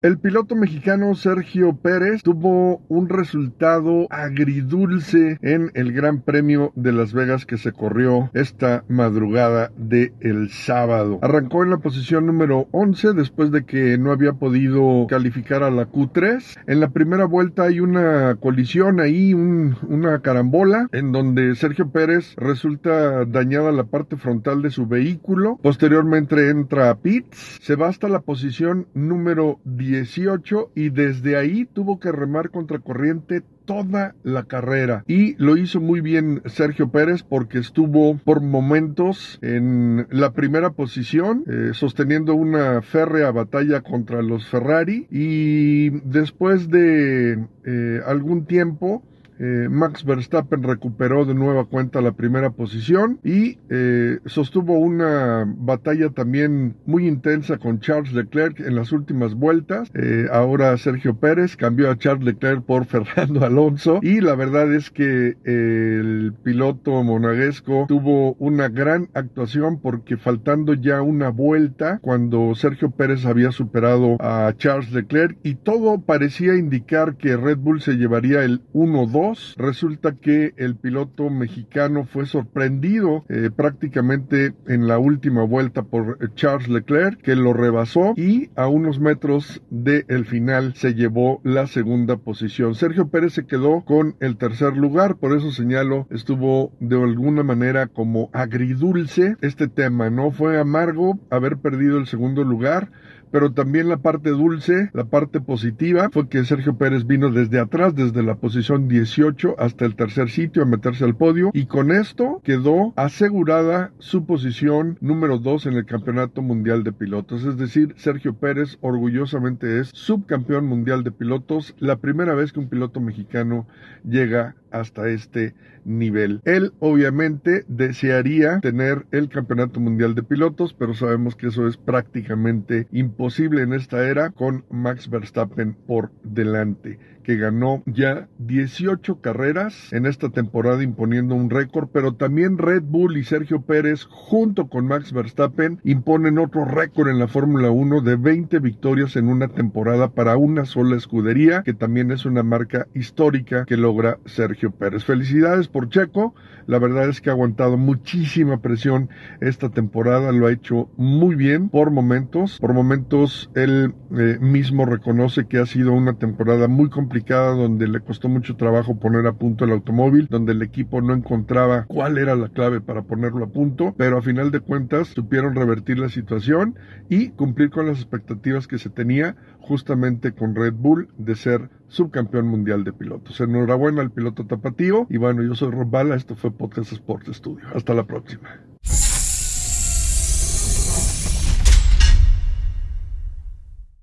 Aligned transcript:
El 0.00 0.20
piloto 0.20 0.54
mexicano 0.54 1.12
Sergio 1.16 1.74
Pérez 1.74 2.22
tuvo 2.22 2.80
un 2.86 3.08
resultado 3.08 4.06
agridulce 4.10 5.40
en 5.42 5.72
el 5.74 5.92
Gran 5.92 6.20
Premio 6.22 6.70
de 6.76 6.92
Las 6.92 7.12
Vegas 7.12 7.46
que 7.46 7.58
se 7.58 7.72
corrió 7.72 8.30
esta 8.32 8.84
madrugada 8.86 9.72
de 9.76 10.12
el 10.20 10.50
sábado. 10.50 11.18
Arrancó 11.20 11.64
en 11.64 11.70
la 11.70 11.78
posición 11.78 12.26
número 12.26 12.68
11 12.70 13.12
después 13.14 13.50
de 13.50 13.64
que 13.64 13.98
no 13.98 14.12
había 14.12 14.34
podido 14.34 15.08
calificar 15.08 15.64
a 15.64 15.70
la 15.72 15.90
Q3. 15.90 16.60
En 16.68 16.78
la 16.78 16.90
primera 16.90 17.24
vuelta 17.24 17.64
hay 17.64 17.80
una 17.80 18.36
colisión 18.36 19.00
ahí, 19.00 19.34
una 19.34 20.20
carambola, 20.20 20.86
en 20.92 21.10
donde 21.10 21.56
Sergio 21.56 21.90
Pérez 21.90 22.36
resulta 22.36 23.24
dañada 23.24 23.72
la 23.72 23.82
parte 23.82 24.16
frontal 24.16 24.62
de 24.62 24.70
su 24.70 24.86
vehículo. 24.86 25.58
Posteriormente 25.60 26.50
entra 26.50 26.90
a 26.90 27.00
pits, 27.00 27.58
se 27.60 27.74
va 27.74 27.88
hasta 27.88 28.08
la 28.08 28.20
posición 28.20 28.86
número 28.94 29.58
10 29.64 29.87
18 29.90 30.72
y 30.74 30.90
desde 30.90 31.36
ahí 31.36 31.64
tuvo 31.64 31.98
que 31.98 32.12
remar 32.12 32.50
contra 32.50 32.78
corriente 32.78 33.42
toda 33.68 34.14
la 34.22 34.44
carrera. 34.44 35.04
Y 35.06 35.36
lo 35.36 35.58
hizo 35.58 35.78
muy 35.78 36.00
bien 36.00 36.40
Sergio 36.46 36.90
Pérez 36.90 37.22
porque 37.22 37.58
estuvo 37.58 38.16
por 38.16 38.40
momentos 38.40 39.38
en 39.42 40.06
la 40.10 40.32
primera 40.32 40.70
posición 40.70 41.44
eh, 41.46 41.70
sosteniendo 41.74 42.34
una 42.34 42.80
férrea 42.80 43.30
batalla 43.30 43.82
contra 43.82 44.22
los 44.22 44.46
Ferrari. 44.48 45.06
Y 45.10 45.90
después 46.08 46.70
de 46.70 47.46
eh, 47.64 48.00
algún 48.06 48.46
tiempo 48.46 49.02
eh, 49.38 49.68
Max 49.70 50.04
Verstappen 50.04 50.62
recuperó 50.62 51.24
de 51.24 51.34
nueva 51.34 51.64
cuenta 51.64 52.00
la 52.00 52.12
primera 52.12 52.50
posición 52.50 53.20
y 53.22 53.58
eh, 53.70 54.18
sostuvo 54.26 54.78
una 54.78 55.44
batalla 55.46 56.10
también 56.10 56.76
muy 56.86 57.06
intensa 57.06 57.58
con 57.58 57.80
Charles 57.80 58.12
Leclerc 58.12 58.60
en 58.60 58.74
las 58.74 58.92
últimas 58.92 59.34
vueltas. 59.34 59.90
Eh, 59.94 60.26
ahora 60.32 60.76
Sergio 60.76 61.16
Pérez 61.16 61.56
cambió 61.56 61.90
a 61.90 61.98
Charles 61.98 62.24
Leclerc 62.24 62.62
por 62.64 62.84
Fernando 62.86 63.44
Alonso 63.44 64.00
y 64.02 64.20
la 64.20 64.34
verdad 64.34 64.72
es 64.72 64.90
que 64.90 65.36
el 65.44 66.34
piloto 66.42 67.02
monaguesco 67.02 67.86
tuvo 67.88 68.34
una 68.34 68.68
gran 68.68 69.08
actuación 69.14 69.80
porque 69.80 70.16
faltando 70.16 70.74
ya 70.74 71.02
una 71.02 71.28
vuelta 71.30 71.98
cuando 72.00 72.54
Sergio 72.54 72.90
Pérez 72.90 73.24
había 73.24 73.52
superado 73.52 74.16
a 74.20 74.52
Charles 74.56 74.92
Leclerc 74.92 75.38
y 75.42 75.54
todo 75.54 76.00
parecía 76.00 76.56
indicar 76.56 77.16
que 77.16 77.36
Red 77.36 77.58
Bull 77.58 77.80
se 77.80 77.94
llevaría 77.94 78.42
el 78.42 78.62
1-2 78.72 79.27
resulta 79.56 80.14
que 80.16 80.54
el 80.56 80.76
piloto 80.76 81.30
mexicano 81.30 82.04
fue 82.04 82.26
sorprendido 82.26 83.24
eh, 83.28 83.50
prácticamente 83.54 84.54
en 84.66 84.86
la 84.86 84.98
última 84.98 85.42
vuelta 85.44 85.82
por 85.82 86.34
Charles 86.34 86.68
Leclerc, 86.68 87.20
que 87.20 87.36
lo 87.36 87.52
rebasó 87.52 88.14
y 88.16 88.50
a 88.56 88.68
unos 88.68 89.00
metros 89.00 89.62
del 89.70 90.24
final 90.24 90.74
se 90.74 90.94
llevó 90.94 91.40
la 91.44 91.66
segunda 91.66 92.16
posición. 92.16 92.74
Sergio 92.74 93.08
Pérez 93.08 93.34
se 93.34 93.46
quedó 93.46 93.82
con 93.84 94.16
el 94.20 94.36
tercer 94.36 94.76
lugar, 94.76 95.16
por 95.16 95.36
eso 95.36 95.50
señalo, 95.50 96.06
estuvo 96.10 96.72
de 96.80 97.02
alguna 97.02 97.42
manera 97.42 97.86
como 97.86 98.30
agridulce 98.32 99.36
este 99.40 99.68
tema, 99.68 100.10
¿no? 100.10 100.30
Fue 100.30 100.58
amargo 100.58 101.18
haber 101.30 101.58
perdido 101.58 101.98
el 101.98 102.06
segundo 102.06 102.44
lugar 102.44 102.90
pero 103.30 103.52
también 103.52 103.88
la 103.88 103.98
parte 103.98 104.30
dulce, 104.30 104.90
la 104.92 105.04
parte 105.04 105.40
positiva, 105.40 106.10
fue 106.12 106.28
que 106.28 106.44
Sergio 106.44 106.76
Pérez 106.76 107.06
vino 107.06 107.30
desde 107.30 107.60
atrás, 107.60 107.94
desde 107.94 108.22
la 108.22 108.36
posición 108.36 108.88
18 108.88 109.56
hasta 109.58 109.84
el 109.84 109.96
tercer 109.96 110.30
sitio 110.30 110.62
a 110.62 110.66
meterse 110.66 111.04
al 111.04 111.16
podio 111.16 111.50
y 111.52 111.66
con 111.66 111.90
esto 111.90 112.40
quedó 112.44 112.92
asegurada 112.96 113.92
su 113.98 114.24
posición 114.26 114.98
número 115.00 115.38
2 115.38 115.66
en 115.66 115.74
el 115.74 115.86
Campeonato 115.86 116.42
Mundial 116.42 116.84
de 116.84 116.92
Pilotos. 116.92 117.44
Es 117.44 117.56
decir, 117.56 117.94
Sergio 117.96 118.34
Pérez 118.34 118.78
orgullosamente 118.80 119.80
es 119.80 119.90
subcampeón 119.92 120.66
mundial 120.66 121.04
de 121.04 121.12
pilotos, 121.12 121.74
la 121.78 121.96
primera 121.96 122.34
vez 122.34 122.52
que 122.52 122.60
un 122.60 122.68
piloto 122.68 123.00
mexicano 123.00 123.66
llega 124.04 124.56
hasta 124.70 125.08
este 125.08 125.54
nivel. 125.84 126.40
Él 126.44 126.72
obviamente 126.80 127.64
desearía 127.68 128.60
tener 128.60 129.06
el 129.10 129.28
campeonato 129.28 129.80
mundial 129.80 130.14
de 130.14 130.22
pilotos, 130.22 130.74
pero 130.74 130.94
sabemos 130.94 131.34
que 131.34 131.48
eso 131.48 131.66
es 131.66 131.76
prácticamente 131.76 132.86
imposible 132.92 133.62
en 133.62 133.72
esta 133.72 134.06
era 134.06 134.30
con 134.30 134.64
Max 134.70 135.08
Verstappen 135.08 135.74
por 135.86 136.10
delante 136.22 136.98
que 137.28 137.36
ganó 137.36 137.82
ya 137.84 138.26
18 138.38 139.20
carreras 139.20 139.92
en 139.92 140.06
esta 140.06 140.30
temporada 140.30 140.82
imponiendo 140.82 141.34
un 141.34 141.50
récord, 141.50 141.90
pero 141.92 142.14
también 142.14 142.56
Red 142.56 142.84
Bull 142.84 143.18
y 143.18 143.24
Sergio 143.24 143.60
Pérez 143.60 144.04
junto 144.08 144.68
con 144.68 144.86
Max 144.86 145.12
Verstappen 145.12 145.78
imponen 145.84 146.38
otro 146.38 146.64
récord 146.64 147.10
en 147.10 147.18
la 147.18 147.28
Fórmula 147.28 147.70
1 147.70 148.00
de 148.00 148.16
20 148.16 148.60
victorias 148.60 149.14
en 149.16 149.28
una 149.28 149.48
temporada 149.48 150.08
para 150.12 150.38
una 150.38 150.64
sola 150.64 150.96
escudería, 150.96 151.62
que 151.64 151.74
también 151.74 152.12
es 152.12 152.24
una 152.24 152.42
marca 152.42 152.86
histórica 152.94 153.66
que 153.66 153.76
logra 153.76 154.18
Sergio 154.24 154.57
Pérez. 154.66 155.04
Felicidades 155.04 155.68
por 155.68 155.88
Checo, 155.88 156.34
la 156.66 156.78
verdad 156.78 157.08
es 157.08 157.20
que 157.20 157.30
ha 157.30 157.32
aguantado 157.32 157.76
muchísima 157.78 158.60
presión 158.60 159.08
esta 159.40 159.70
temporada, 159.70 160.32
lo 160.32 160.46
ha 160.46 160.52
hecho 160.52 160.90
muy 160.96 161.34
bien 161.34 161.68
por 161.68 161.90
momentos, 161.90 162.58
por 162.58 162.74
momentos 162.74 163.50
él 163.54 163.94
eh, 164.18 164.38
mismo 164.40 164.84
reconoce 164.84 165.46
que 165.46 165.58
ha 165.58 165.66
sido 165.66 165.92
una 165.92 166.18
temporada 166.18 166.68
muy 166.68 166.90
complicada 166.90 167.54
donde 167.54 167.88
le 167.88 168.00
costó 168.00 168.28
mucho 168.28 168.56
trabajo 168.56 168.98
poner 168.98 169.26
a 169.26 169.32
punto 169.32 169.64
el 169.64 169.70
automóvil, 169.70 170.26
donde 170.28 170.52
el 170.52 170.62
equipo 170.62 171.00
no 171.00 171.14
encontraba 171.14 171.84
cuál 171.86 172.18
era 172.18 172.34
la 172.36 172.48
clave 172.48 172.80
para 172.80 173.02
ponerlo 173.02 173.46
a 173.46 173.50
punto, 173.50 173.94
pero 173.96 174.18
a 174.18 174.22
final 174.22 174.50
de 174.50 174.60
cuentas 174.60 175.08
supieron 175.08 175.54
revertir 175.54 175.98
la 175.98 176.08
situación 176.08 176.74
y 177.08 177.30
cumplir 177.30 177.70
con 177.70 177.86
las 177.86 177.98
expectativas 177.98 178.66
que 178.66 178.78
se 178.78 178.90
tenía 178.90 179.36
justamente 179.60 180.32
con 180.32 180.54
Red 180.54 180.74
Bull 180.74 181.08
de 181.16 181.34
ser 181.34 181.70
subcampeón 181.88 182.46
mundial 182.46 182.84
de 182.84 182.92
pilotos. 182.92 183.40
Enhorabuena 183.40 184.02
al 184.02 184.10
piloto 184.10 184.46
tapatío 184.46 185.06
y 185.10 185.16
bueno, 185.16 185.42
yo 185.42 185.54
soy 185.54 185.70
Rob 185.70 185.90
Bala, 185.90 186.14
esto 186.14 186.36
fue 186.36 186.50
Podcast 186.50 186.92
Sports 186.92 187.36
Studio. 187.36 187.66
Hasta 187.74 187.94
la 187.94 188.04
próxima. 188.04 188.67